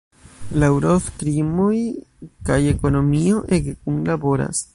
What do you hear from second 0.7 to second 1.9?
Roth krimoj